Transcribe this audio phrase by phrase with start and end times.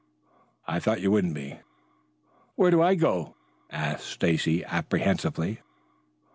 [0.65, 1.59] "I thought you wouldn't be."
[2.55, 3.35] "Where do I go?"
[3.69, 5.59] asked Stacy apprehensively.